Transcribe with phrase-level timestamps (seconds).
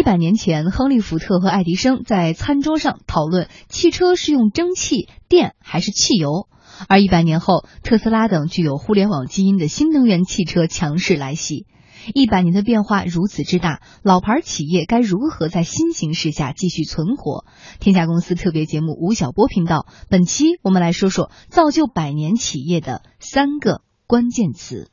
[0.00, 6.48] 一百年前，亨利·福特和爱迪生在餐桌上讨论汽车是用蒸汽、电还是汽油；
[6.88, 11.66] 而一百年后，特斯拉等具有互联网基因的新能源汽车强势来袭。
[12.14, 17.44] 一百年的变化如此之大，老牌企业该如何在新形势下继续存活？
[17.78, 24.90] 天下公司特别节目吴晓波频道，本期我们来说说造就百年企业的三个关键词。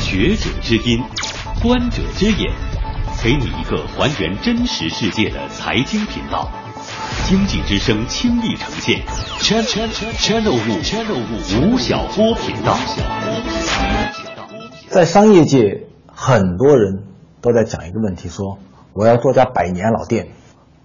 [0.00, 1.02] 学者之音，
[1.60, 2.52] 观者之眼，
[3.20, 6.48] 给你一个还原真实世界的财经频道。
[7.26, 9.00] 经济之声倾力呈现
[9.40, 12.76] ，channel 五 channel 五吴晓波频道。
[14.88, 17.02] 在商业界，很多人
[17.40, 18.58] 都在讲一个问题，说
[18.92, 20.28] 我要做家百年老店。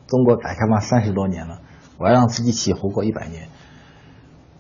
[0.08, 1.60] 中国改革开放三十多年了，
[2.00, 3.48] 我要让自己企业活过一百年。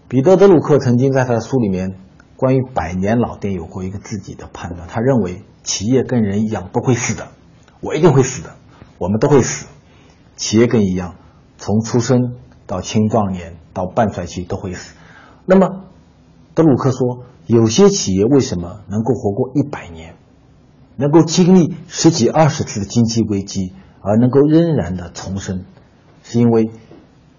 [0.07, 1.95] 彼得·德鲁克曾经在他的书里面
[2.37, 7.29] 关于百年老店有过一个自己的判断，他认为企业跟人一样不会死的，
[7.79, 8.55] 我一定会死的，
[8.97, 9.67] 我们都会死，
[10.35, 11.15] 企业跟一样。
[11.57, 12.35] 从出生
[12.67, 14.95] 到青壮年到半衰期都会死。
[15.45, 15.85] 那么，
[16.53, 20.15] 德鲁克说，有些企业为什么能够活过一百年，
[20.97, 25.63] 能够经历十几二十次的经济危机而能够仍然的重生，
[26.23, 26.71] 是因为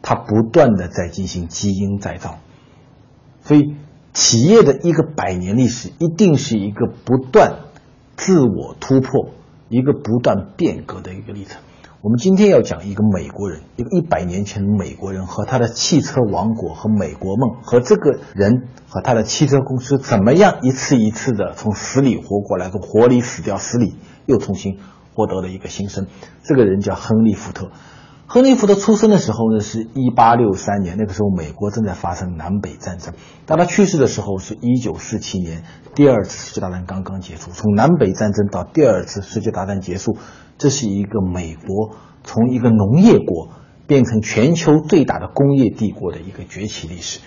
[0.01, 2.39] 它不断的在进行基因再造。
[3.43, 3.77] 所以，
[4.15, 7.59] 企业的一个百年历史一定是一个不断
[8.17, 9.31] 自我突破、
[9.69, 11.61] 一个不断变革的一个历程。
[12.01, 23.95] 我们今天要讲一个美国人，一个一百年前的美国人和他的汽车王国和美国梦，和这个人和他的汽车公司怎么样一次一次的从死里活过来，从活里死掉，死里
[24.27, 24.79] 又重新
[25.15, 26.07] 获得了一个新生。
[26.43, 27.71] 这个人叫亨利·福特。
[28.35, 33.15] 亨利·福特出生的时候呢，是一八六三年，那个时候美国正在发生南北战争。
[33.47, 35.63] 当他去世的时候是一九四七年，
[35.95, 37.53] 第二次世界大战刚刚结束。
[37.53, 40.17] 从南北战争到第二次世界大战结束。
[40.59, 43.51] 这是一个美国从一个农业国
[43.87, 47.21] 变成全球最大的工业帝国的一个崛起历史，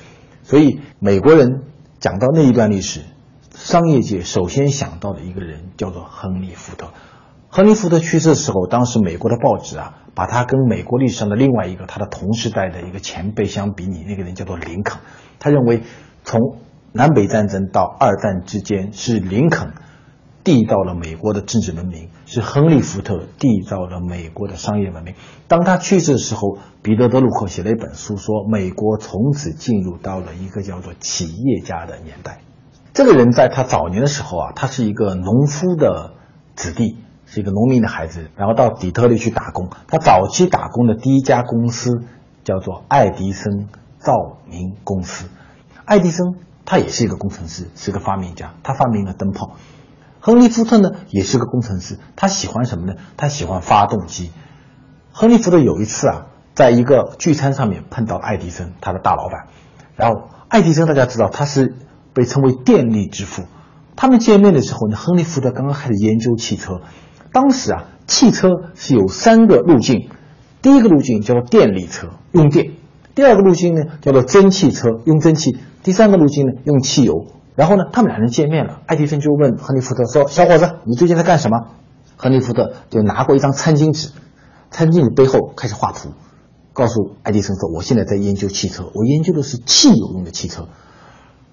[0.44, 1.62] 所以美国人
[2.02, 3.00] 讲到那一段历史，
[3.56, 6.90] 商业界首先想到的一个人叫做亨利·福特。
[7.48, 15.00] 亨利·福特去世的时候，当时美国的报纸啊，把他跟美国历史上的另外一个他的同时代的一个前辈相比拟，那个人叫做林肯。
[15.38, 15.84] 他认为，
[16.24, 16.58] 从
[16.92, 19.74] 南北战争到二战之间是林肯。
[20.44, 25.14] 缔造了美国的政治文明，是亨利·福特缔造了美国的商业文明。
[25.50, 32.40] 当他去世的时候，彼得·德鲁克写了一本书，说美国从此进入到了一个叫做企业家的年代。
[32.94, 36.14] 这个人在他早年的时候啊，他是一个农夫的
[36.56, 36.96] 子弟，
[37.30, 39.70] 是一个农民的孩子，然后到底特律去打工。
[39.88, 41.92] 他早期打工的第一家公司
[42.44, 43.68] 叫做爱迪生
[44.00, 45.28] 照明公司。
[45.84, 46.36] 爱迪生
[46.66, 49.58] 他也是一个工程师，是个发明家，他发明了灯泡。
[50.20, 52.96] 亨利·福特呢，也是个工程师，他喜欢什么呢？
[53.18, 54.32] 他喜欢发动机。
[55.12, 59.48] 亨利·福特有一次啊，在一个聚餐上面碰到爱迪生，他的大老板。
[59.96, 61.76] 然后爱迪生大家知道他是
[62.14, 63.44] 被称为电力之父。
[63.96, 66.82] 他们见面的时候呢，亨利·福特刚刚开始研究汽车。
[67.38, 70.10] 当时啊，汽车是有三个路径，
[70.64, 72.72] 第一个路径叫做电力车，用电；
[73.14, 75.52] 第二个路径呢叫做蒸汽车，用蒸汽；
[75.84, 77.28] 第三个路径呢用汽油。
[77.54, 78.82] 然后呢，他们两人见面了。
[78.88, 81.68] 爱迪生就问亨利·福特说：“小伙子，你最近在干什么？”
[82.18, 84.10] 亨利·福特就拿过一张餐巾纸，
[84.72, 86.14] 餐巾纸背后开始画图，
[86.74, 90.70] 告诉爱迪生说：“我现在在研究汽车，我研究的是汽油用的汽车。”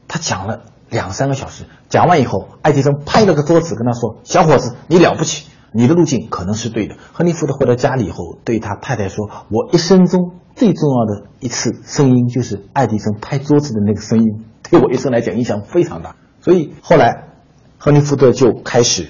[0.09, 17.29] 他讲了两三个小时，讲完以后，爱迪生拍了个桌子跟他说：“小伙子，你了不起，你的路径可能是对的。”亨利·福特回到家里以后，对他太太说：“我一生中最重要的一次声音，就是爱迪生拍桌子的那个声音。”对我一生来讲影响非常大，所以后来，
[17.79, 19.09] 亨利·福特就开始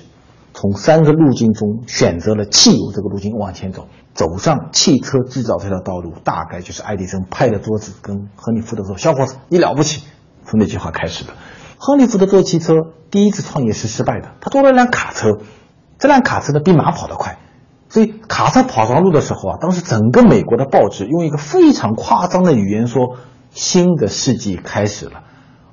[0.52, 10.02] 从三个路径中选择了汽油这个路径往前走，走上汽车制造这条道路，大概就是爱迪生拍着桌子跟亨利·福特说：“小伙子，你了不起！”
[10.44, 11.32] 从那句话开始的。
[11.78, 12.74] 亨利·福特做汽车
[13.10, 15.38] 第一次创业是失败的，他做了辆卡车，
[16.04, 17.38] 这辆卡车呢比马跑得快，
[17.88, 23.16] 所以卡车跑上路的时候啊，当时整个美国的报纸用一个非常夸张的语言说
[23.48, 25.22] ：“新的世纪开始了。”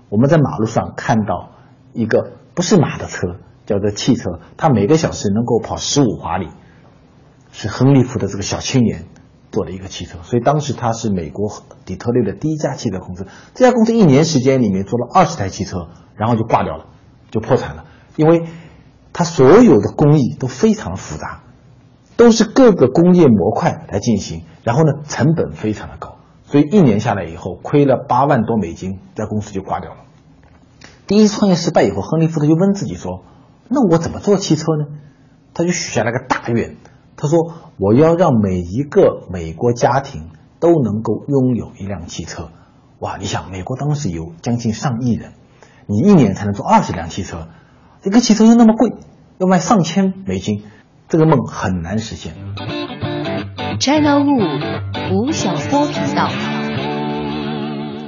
[0.07, 1.50] 我们在马路上看到
[1.92, 6.48] 一个不是马的车，叫做汽车，它每个小时能够跑十五华里，
[7.51, 9.07] 是亨利·福的这个小青年
[9.51, 11.51] 做的一个汽车，所以当时他是美国
[11.84, 13.27] 底特律的第一家汽车公司。
[13.54, 16.86] 这家公司一年时间里面做了二十台汽车，然后就挂掉了，
[17.31, 17.84] 就破产了，
[18.16, 18.45] 因为
[19.13, 21.44] 它所有的工艺都非常复杂，
[22.18, 26.18] 都是各个工业模块来进行，然后呢成本非常的高。
[26.44, 29.98] 所以一年下来以后，亏了八万多美金，在公司就挂掉了。
[31.08, 33.24] 第一次创业失败以后，亨利·福特就问自己说
[33.68, 34.98] ：“那我怎么做汽车呢？
[35.54, 36.78] 他就许下了个大愿，
[37.18, 40.30] 他说我要让每一个美国家庭
[40.60, 42.50] 都能够拥有一辆汽车。
[43.00, 45.34] 哇，你想，美国当时有将近上亿人，
[45.88, 47.48] 你一年才能做二十辆汽车，
[48.03, 48.89] 这个汽车又那么贵，
[49.38, 50.63] 要卖上千美金，
[51.07, 52.33] 这个梦很难实现。
[53.80, 56.27] China Wu 吴晓波频道。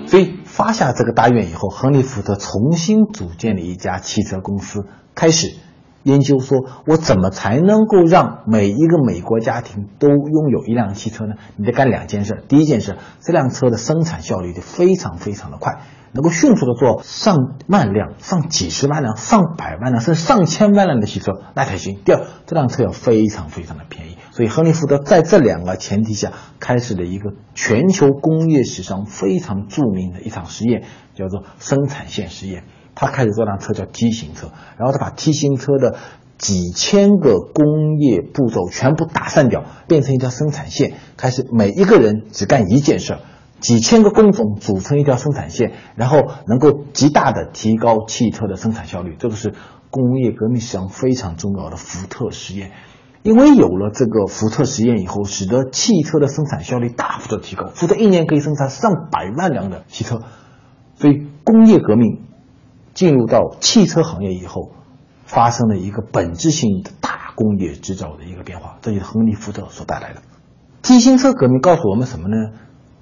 [0.07, 5.53] 所以发下这个大愿以后，亨利·福特重新组建了一家汽车公司，开始
[6.01, 6.57] 研究说，
[6.87, 11.35] 我怎么才能够让每一个美国家庭都拥有一辆汽车呢？
[11.55, 12.43] 你得干两件事。
[12.47, 15.81] 第一件事，这辆车的生产效率得非常非常的快。
[16.13, 21.99] 能够迅速的做上万辆、上几十万辆、上百万辆，甚至上千万辆的汽车，那才行。
[22.05, 24.17] 第二，这辆车要非常非常的便宜。
[24.31, 30.83] 所以，亨利·福特在这两个前提下，开始了一个全球工业史上非常著名的一场实验，
[31.15, 32.63] 叫做生产线实验。
[32.95, 35.95] 他开始做辆车叫 T 型车，然后他把 T 型车的
[36.37, 43.19] 几千个工业步骤全部打散掉，变成一条生产线，开始每一个人只干一件事儿。
[43.63, 49.15] 几千个工种组成一条生产线，然后能够极大的提高汽车的生产效率。
[49.17, 49.53] 这个是
[49.89, 52.71] 工业革命史上非常重要的福特实验。
[53.21, 57.67] 因为有了这个福特实验以后，使得汽车的生产效率大幅的提高。
[57.73, 60.19] 福特一年可以生产上百万辆的汽车，
[60.95, 62.21] 所以工业革命
[62.93, 64.71] 进入到汽车行业以后，
[65.23, 68.77] 发生了一个本质性的大工业制造的一个变化。
[68.81, 70.21] 这就是亨利·福特所带来的
[70.81, 72.35] T 型车革命，告诉我们什么呢？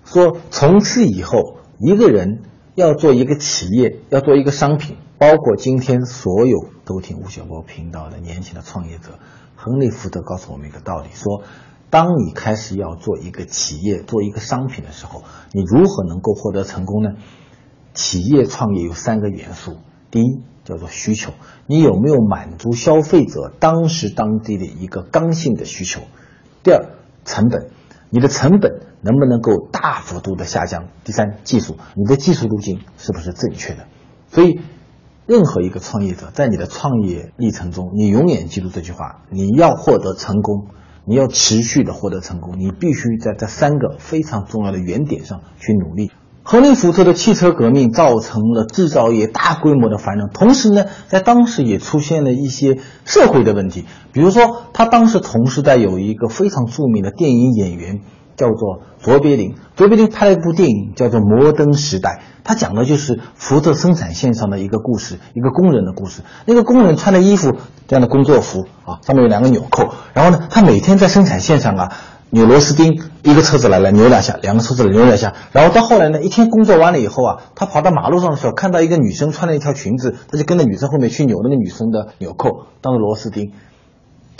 [0.04, 2.42] 说从此以后，一个人
[2.76, 9.20] 要做一个企业，要做一个商品，包括今天所有都听吴晓波频道的年轻的创业者，
[9.56, 11.44] 亨利·福特告诉我们一个道理：说，
[11.90, 17.12] 当你开始要做一个企业、做一个商品的时候，你如何能够获得成功呢？
[17.94, 19.78] 企业创业有三个元素：
[20.10, 21.34] 第一叫做需求，
[21.68, 26.02] 你有没有满足消费者当时当地的一个刚性的需求；
[26.64, 26.96] 第二，
[27.26, 27.70] 成本。
[28.10, 30.86] 你的成本能不能够大幅度的下降？
[31.04, 33.86] 第三，技术，你的技术路径是不是正确的？
[34.30, 34.60] 所以，
[35.26, 40.68] 任何一个创业者在你的创业历程中，你永远记住这句话：你要获得成功，
[41.06, 46.12] 你要持续的获得成功，你必须在这三个非常重要的原点上去努力。
[46.44, 53.86] 亨利·福特的汽车革命造成了制造业大规模的繁荣，同时呢，在当时也出现了一些社会的问题。
[54.12, 58.02] 比如说，他当时同时代有一个非常著名的电影演员，
[58.42, 59.54] 叫做卓别林。
[59.76, 62.10] 卓别林拍了一部电影，叫做《摩登时代》，
[62.44, 66.24] 他讲的就是福特生产线上的一个故事，一个工人的故事。
[66.46, 67.56] 那个工人穿的衣服
[67.88, 71.92] 这样的工作服啊，上面有两个纽扣，然后呢，他每天在生产线上啊。
[72.34, 75.34] 扭螺丝钉，一个车子来了，扭两下；两个车子来扭两下。
[75.52, 83.52] 然后到后来呢，一天工作完了以后啊，他跑到马路上的时候，看到一个女生穿了一条裙子，他就跟着女生后面去扭那个女生的纽扣，当螺丝钉。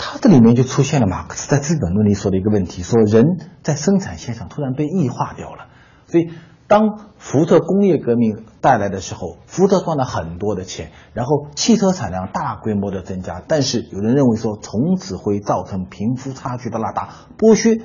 [0.04, 3.24] 他这里面就出现了马克思在《资本论》里说的一个问题：说人
[3.62, 5.68] 在生产线上突然被异化掉了。
[6.06, 6.30] 所以，
[6.66, 13.40] 当福特工业革命带来的时候，福特赚了很多的钱，然后汽车产量大规模的增加。
[13.46, 17.80] 但是有人认为说，从此会造成贫富差距的拉大，剥削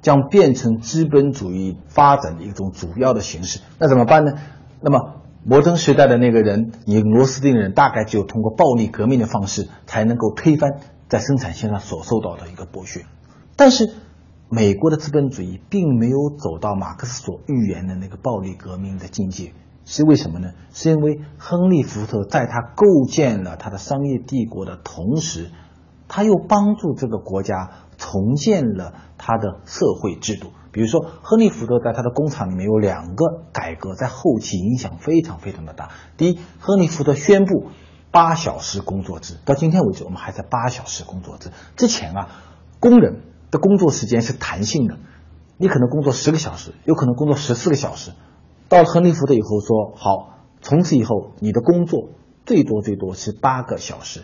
[0.00, 3.60] 将变成资本主义发展的一种主要的形式。
[3.78, 4.32] 那怎么办呢？
[4.80, 10.70] 那么摩登时代的那个人以螺丝钉人，大概只有通过暴力革命的方式，才能够推翻
[11.12, 13.04] 在生产线上所受到的一个剥削。
[13.56, 13.92] 但是。
[14.54, 19.54] 美国的资本主义并没有走到马克思所预言的那个暴力革命的境界，
[19.86, 20.50] 是为什么呢？
[20.74, 25.50] 是因为亨利·福特在他构建了他的商业帝国的同时，
[26.06, 30.48] 他又帮助这个国家重建了他的社会制度。
[30.70, 35.88] 比如说，亨利·福特在他的工厂里面有两个改革，在后期影响非常非常的大。
[36.18, 37.68] 第一，亨利·福特宣布
[38.12, 42.28] 八小时工作制，到今天为止，我们还在八小时工作制之前啊，
[42.78, 43.22] 工人。
[43.52, 44.96] 的工作时间是弹性的，
[45.58, 48.12] 你可能工作十个小时，有可能工作十四个小时。
[48.70, 52.08] 到了亨利福特以后说好，从此以后你的工作
[52.46, 54.22] 最多最多是八个小时。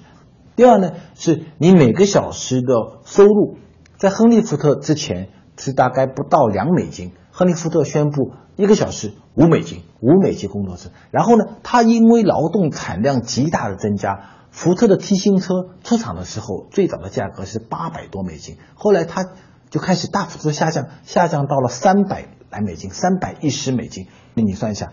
[0.56, 3.58] 第二呢，是你每个小时的收入，
[3.98, 5.28] 在亨利福特之前
[5.58, 7.12] 是大概不到两美金。
[7.30, 10.90] 亨利福特宣布一个小时五美金，五美金工作制。
[11.12, 14.30] 然后呢，他因为劳动产量极大的增加。
[14.50, 19.22] 福特的 T 型车出厂的时候，最早的价格是八百多美金，后来他
[19.70, 24.08] 就开始大幅度下降，下降到了三百来美金，三百一十美金。
[24.34, 24.92] 那你算一下，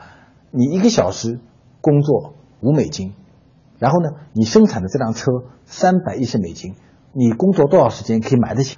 [0.52, 1.40] 你一个小时
[1.82, 3.16] 工作五美金，
[3.80, 5.32] 然后呢，你生产的这辆车
[5.64, 6.76] 三百一十美金，
[7.14, 8.78] 你工作多少时间可以买得起？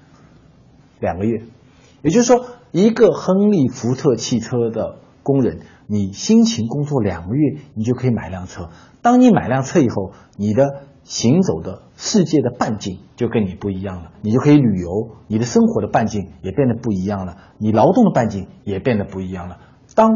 [1.01, 1.43] 两个月。
[2.07, 8.69] 也就是说，一个亨利福特汽车的工人，你辛勤工作两个月，你就可以买辆车。
[9.01, 19.57] 当你买辆车以后，你的行走的世界的半径就跟你不一样了，你就可以旅游，你的生活的半径也变得不一样了，你劳动的半径也变得不一样了。
[19.93, 20.09] 当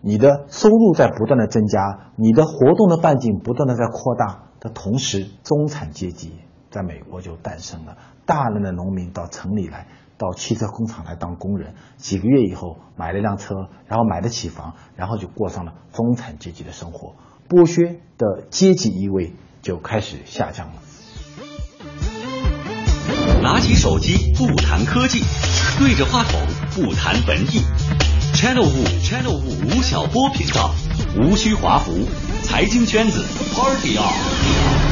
[0.00, 6.32] 你的收入在不断的增加，你的活动的半径不断的在扩大的同时，中产阶级
[6.72, 9.86] 在美国就诞生了，大量的农民到城里来，
[10.18, 13.54] 到汽车工厂来当工人，几个月以后买了辆车，
[13.86, 17.14] 然后买得起房，然后就过上了中产阶级的生活，
[17.48, 19.34] 剥削的阶级意味。
[19.62, 20.74] 就开始下降了。
[23.42, 25.24] 拿起手机不谈科技，
[25.76, 27.62] 对着话筒不谈文艺。
[28.32, 30.70] Channel 五 Channel 五吴晓波频道，
[31.18, 31.92] 无需华服，
[32.44, 33.24] 财经圈子
[33.56, 34.85] Party on。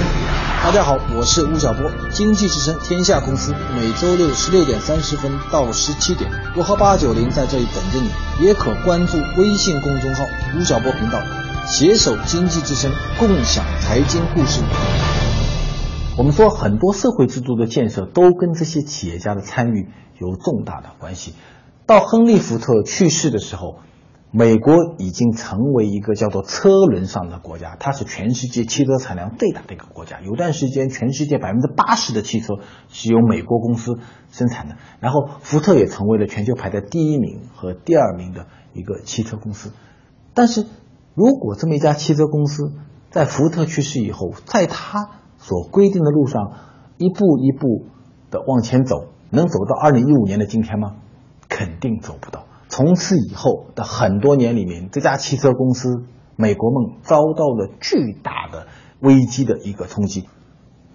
[0.64, 10.24] 大家好，我是吴晓波，经济之声天下公司每周六十六点三十分到十七点，我和八九零在这里等着你，也可关注微信公众号
[10.56, 11.20] 吴晓波频道。
[11.66, 14.62] 携手经济之声，共享财经故事。
[16.16, 21.34] 我们说，很多社会制度的建设都跟这些企业家的参与有重大的关系。
[21.84, 23.80] 到亨利·福特去世的时候，
[24.36, 30.20] 美国已经成为一个叫做车轮上的国家，它是全世界汽车产量最大的一个国家。
[30.22, 32.54] 有段时间，全世界百分之八十的汽车
[32.88, 33.92] 是由美国公司
[34.32, 34.74] 生产的。
[34.98, 39.70] 然后，福特也成为了全球排在第一名和第二名的一个汽车公司。
[40.34, 40.66] 但是，
[41.14, 42.72] 如果这么一家汽车公司
[43.10, 46.54] 在福特去世以后，在他所规定的路上
[46.98, 47.86] 一步一步
[48.32, 50.96] 的往前走，能走到二零一五年的今天吗？
[51.48, 52.43] 肯定走不到。
[52.76, 56.02] 从此以后的很多年里面，这家汽车公司
[56.34, 58.66] 美国梦遭到了巨大的
[58.98, 60.24] 危机的一个冲击。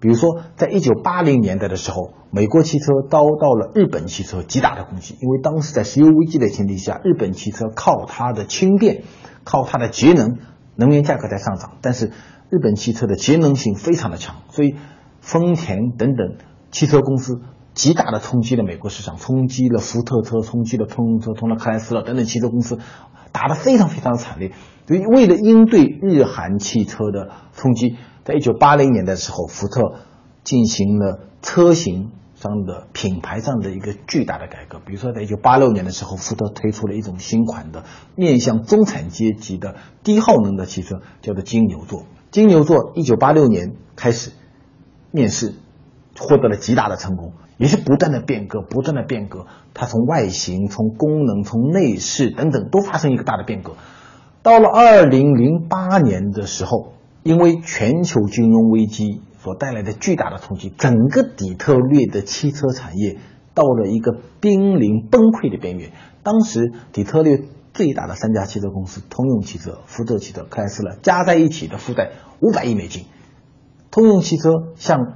[0.01, 9.03] 比如说，在一九八零年代的时候，美国汽车遭到了日本汽车极大的攻击，因为当时在石油危机的前提下，日本汽车靠它的轻便。
[9.45, 10.37] 靠它的节能，
[10.75, 12.07] 能源价格在上涨，但是
[12.49, 14.75] 日本汽车的节能性非常的强，所以
[15.21, 16.35] 丰田等等
[16.71, 17.39] 汽车公司
[17.73, 22.79] 极大的冲击了美国市场，冲击了福特车，冲击了通用车，冲了克莱斯勒等等汽车公司，
[23.31, 24.51] 打得非常非常惨烈。
[24.87, 29.99] 所以为了应对日韩汽车的冲击，在一九八零年的时候，福特
[30.43, 32.11] 进行了车型。
[32.39, 37.83] 上的品牌上的一个巨大的改革，比如说在一九八六年的时候，福特推出了一种新款的
[38.15, 42.05] 面向中产阶级的低耗能的汽车，叫做金牛座。
[42.31, 44.31] 金牛座一九八六年开始
[45.11, 45.55] 面世，
[46.19, 49.47] 获得了极大的成功，也是不断的变革，不断的变革。
[49.73, 53.73] 它从外形、从功能、从内饰等等都发生一个大的变革。
[54.43, 59.21] 到了二零零八年的时候，因为全球金融危机。
[59.41, 63.19] 所带来的巨大的冲击，整个底特律的汽车产业
[63.53, 65.93] 到了一个濒临崩溃的边缘。
[66.23, 72.11] 当时底特律最大的三家汽车公司——通用汽车、福特汽车、克莱斯勒，加在一起的负债
[72.41, 73.05] 五百亿美金。
[73.91, 75.15] 通用汽车向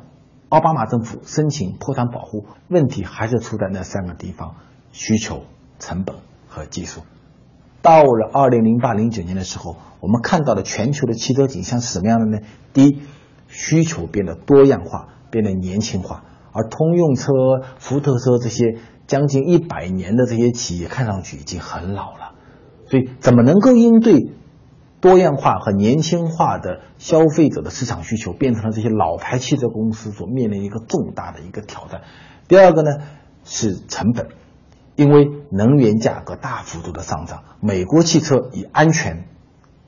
[0.54, 4.58] 奥巴马政府申请破产保护，问题还是出在那三个地方：
[4.92, 5.46] 需求、
[5.80, 6.18] 成本
[6.48, 7.02] 和技术。
[7.82, 12.46] 到了二零零八零九年的时候，我们看到的全球的汽车景象是什么样的呢？
[12.72, 13.02] 第一。
[13.56, 17.32] 需求变得多样化，变得年轻化，而通用车、
[17.78, 22.34] 福特车这些将近一百年的这些企业，看上去已经很老了。
[22.88, 24.32] 所以，怎么能够应对
[25.04, 32.04] 多样化和年轻化的消费者的市场需求，变成了这些老牌汽车公司所面临一个重大的一个挑战。
[32.48, 32.90] 第二个呢
[33.44, 34.30] 是成本，
[34.96, 39.26] 因为能源价格大幅度的上涨，美国汽车以安全、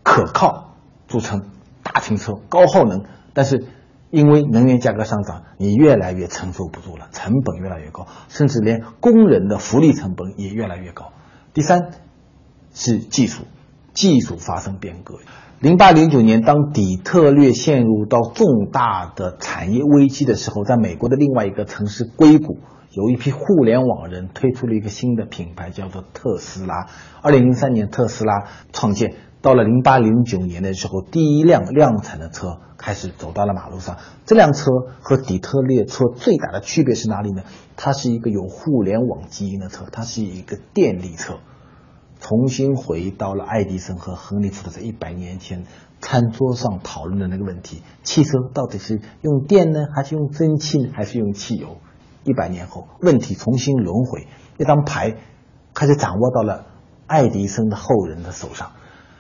[0.04, 0.76] 可靠
[1.08, 1.50] 著称，
[1.82, 3.06] 大型车、高耗能。
[3.34, 3.68] 但是，
[4.12, 11.14] 因为能源价格上涨，你越来越承受不住了，成本越来越高，甚至连工人的福利成本也越来越高。
[11.54, 11.92] 第三，
[12.74, 13.44] 是技术，
[13.96, 15.16] 技术发生变革。
[15.60, 22.60] 零八零九年，当底特律陷入到重大的产业危机的时候，在美国的另外一个城市硅谷，
[22.92, 26.88] 有一批互联网人推出了一个新的品牌，叫做特斯拉。
[27.22, 29.16] 二零零三年，特斯拉创建。
[29.42, 33.98] 到了零八零九年的时候，第一辆量产的车开始走到了马路上。
[34.26, 34.72] 这辆车
[35.02, 37.44] 和底特律车最大的区别是哪里呢？
[37.78, 41.36] 它是一个有互联网基因的车，它是一个电力车。
[42.28, 45.66] 重新回到了爱迪生和亨利·福特在一百年前
[46.02, 51.78] 餐桌上讨论的那个问题：汽车到底是用电呢，还是用蒸汽，还是用汽油？
[52.24, 54.26] 一百年后，问题重新轮回，
[54.58, 55.18] 那张牌
[55.76, 56.66] 开始掌握到了
[57.06, 58.72] 爱迪生的后人的手上。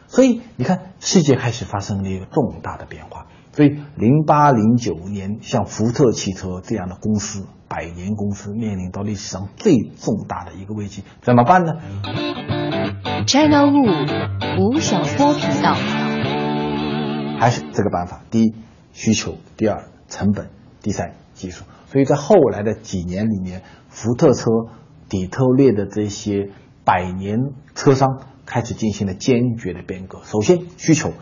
[0.08, 3.28] 所以你看，世界开始发生了一个重大的变化。
[3.52, 11.74] 所以，零八零九年，像福特汽车这样的公司，百年公司面临到历史上最重大的一个危机，怎么办呢
[13.24, 15.74] ？China Wu 吴晓波频道，
[17.40, 18.54] 还是这个办法：第一，
[18.92, 20.50] 需求；第二，成本，
[20.82, 21.64] 第三技术。
[21.88, 24.52] 所以在后来的几年里面，福特车、
[25.10, 26.50] 底特律的这些
[26.84, 27.40] 百年
[27.74, 30.20] 车商开始进行了坚决的变革。
[30.24, 31.14] 首先，需求，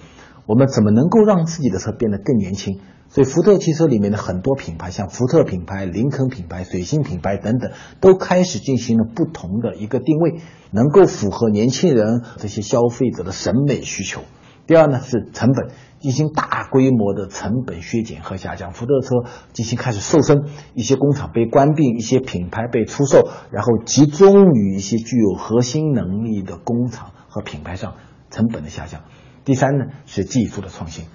[0.45, 2.81] 我们怎么能够让自己的车变得更年轻？
[3.13, 10.41] 所以，福特汽车里面的很多品牌，像福特品牌、林肯品牌、水星品牌等等，都开始进行了不同的一个定位，
[10.71, 14.21] 能够符合年轻人这些消费者的审美需求。
[14.65, 15.67] 第二呢是成本，
[15.99, 18.73] 进行大规模的成本削减和下降。
[18.73, 27.93] 福特车进行开始瘦身，一些工厂被关闭，一些品牌被出售，然后集中于一些具有核心能力的工厂和品牌上，
[28.31, 29.01] 成本的下降。
[29.45, 31.05] 第三呢是技术的创新。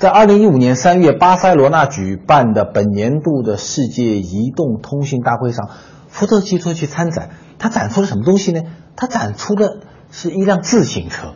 [0.00, 5.68] 在二零一五年三月，巴塞罗那举办的本年度的世界移动通信大会上，
[6.08, 7.28] 福特汽车去参展，
[7.58, 8.62] 它展出了什么东西呢？
[8.96, 11.34] 它展出的是一辆自行车。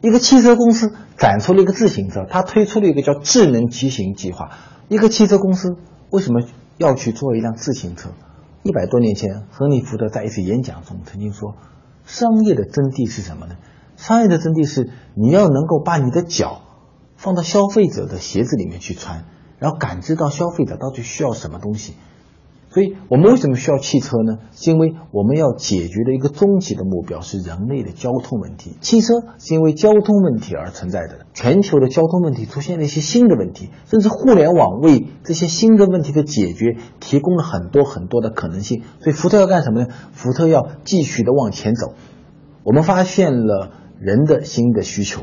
[0.00, 4.52] 一个汽车公司展出了一个自行车，它推出了一个叫智能骑行计划。
[4.88, 5.76] 一个汽车公司
[6.08, 6.40] 为什么
[6.78, 8.08] 要去做一辆自行车？
[8.62, 11.56] 一百多年前，亨利·福特在一次演讲中曾经说
[12.08, 13.56] ：“商业的真谛是什么呢？
[13.96, 16.62] 商业的真谛是你要能够把你的脚。”
[17.20, 19.26] 放到消费者的鞋子里面去穿，
[19.58, 21.92] 然后感知到消费者到底需要什么东西。
[22.70, 24.38] 所以我们为什么需要汽车呢？
[24.52, 28.78] 是因为我们要解决的一个终极的目标是人类的交通问题。
[28.80, 31.26] 汽车是因为交通问题而存在的。
[31.34, 38.82] 全球的交通问题出现了一些新的问题，甚至互联网为这些新的问题的解决提供了很多很多的可能性。
[39.00, 39.88] 所以福特要干什么呢？
[40.12, 41.92] 福特要继续的往前走。
[42.62, 45.20] 我们发现了人的新的需求。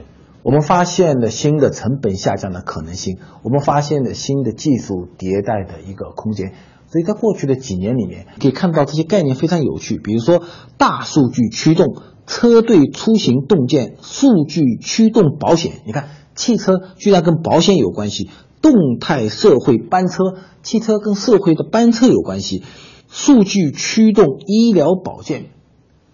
[0.47, 6.53] 我们发现了新的成本下降的可能性，我们发现了新的技术迭代的一个空间。
[6.87, 9.99] 所以在过去的几年里面，可以看到这些概念非常有趣。
[10.01, 10.41] 比如说，
[10.77, 15.81] 大数据驱动车队出行洞见，数据驱动保险。
[15.85, 18.29] 你看，汽车居然跟保险有关系；
[18.61, 20.23] 动态社会班车，
[20.63, 22.63] 汽车跟社会的班车有关系；
[23.09, 25.47] 数据驱动医疗保健，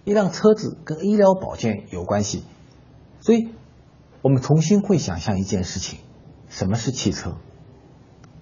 [0.05, 2.41] 一辆车子跟医疗保健有关系。
[3.19, 3.50] 所以。
[4.24, 6.00] 我们重新会想象一件事情：
[6.48, 7.36] 什么是汽车？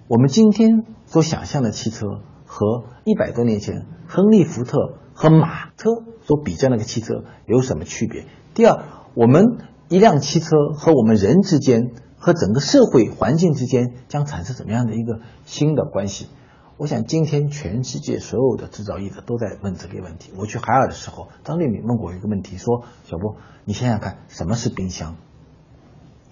[0.06, 2.06] 我们今天所想象的汽车
[2.46, 5.90] 和一百多年前亨利·福特和马车
[6.22, 8.26] 所比较那个汽车有什么区别？
[8.54, 8.84] 第二，
[9.16, 16.28] 我们一辆汽车和我们人之间和整个社会环境之间将产生怎么样的一个新的关系？
[16.76, 20.32] 我想，今天全世界所有的制造业者都在问这个问题。
[20.38, 25.16] 我去海尔的时候，张丽敏问过我一个问题，说：“小波，你想想看，什么是冰箱？”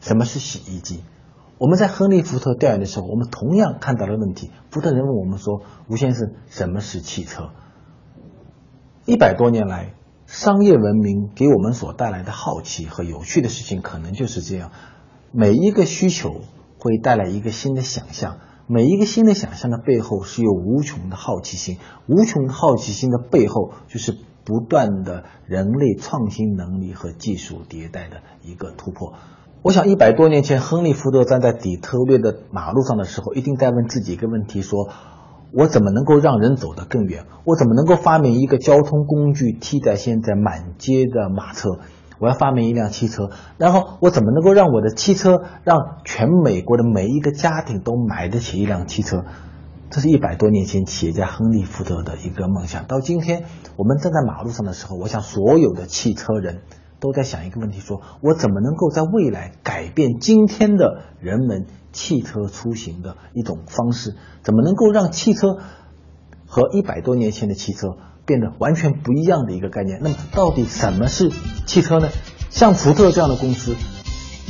[0.01, 1.03] 什么是洗衣机？
[1.59, 4.51] 我们在亨利·福特调研的时候，我们同样看到了问题。
[4.71, 7.51] 福特人问我们说：“吴先生，什么是汽车？”
[9.05, 9.93] 一百多年来，
[10.25, 14.71] 商业文明给我们所带来的好奇和有趣的事情，可能就是这样。
[15.33, 16.31] 每一个需求
[16.79, 29.13] 会带来一个新的想象，每一个新的想象的背后是有无穷的好奇心，无穷的好奇心的背后就是不断的人类创新能力和技术迭代的一个突破。
[29.63, 34.89] 我想，一百多年前，亨利·福特站在底特律的马路上的时候，一定在问自己一个问题：说，
[35.53, 37.27] 我怎么能够让人走得更远？
[37.45, 41.69] 我怎么能够发明一个交通工具替代现在满街的马车？
[42.19, 49.25] 我要发明一辆汽车，然后我怎么能够让我的汽车让全美国的每一个家庭都买得起一辆汽车？
[49.91, 52.87] 这是一百多年前企业家亨利·福特的一个梦想。
[52.87, 53.45] 到今天，
[53.77, 56.61] 我们站在马路上的时候，我想所有的汽车人。
[57.01, 64.15] 都在想一个问题：说我怎么能够在未来改变今天的人们汽车出行的一种方式？
[64.43, 65.57] 怎么能够让汽车
[66.47, 69.99] 和一百多年前的汽车变得完全不一样的一个概念？
[70.03, 71.33] 那么，到底什么是
[71.67, 72.09] 汽车呢？
[72.51, 73.75] 像福特这样的公司，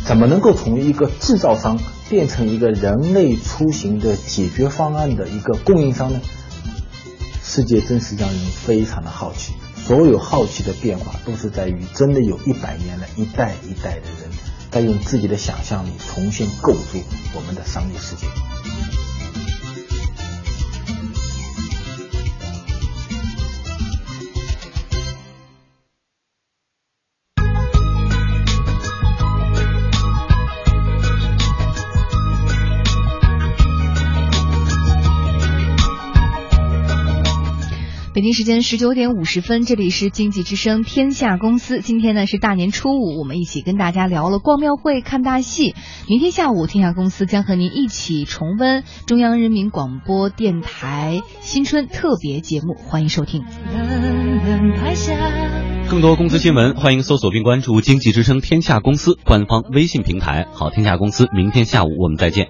[0.05, 6.21] 怎么能够从一个制造商变成一个人类出行的解决方案的一个供应商呢？
[7.43, 9.55] 世界真是让人非常的好奇。
[9.91, 14.31] 所有好奇的变化，都是在于真的有一百年了，一代一代的人
[14.71, 17.03] 在用自己的想象力重新构筑
[17.35, 18.29] 我们的商业世界。
[38.21, 41.81] 北京时间十九点五十分，这里是经济之声天下公司。
[41.81, 45.75] 今天呢是大年初五，我们一起跟大家聊了逛庙会、看大戏。
[46.07, 53.43] 明天下午，天下公司将和您一起重温中央人民广播电台新春特别节目，欢迎收听。
[55.89, 60.47] 更多公司新闻，欢迎搜索并关注经济之声天下公司官方微信平台。
[60.53, 62.49] 好，天下公司，明天下午我们再见。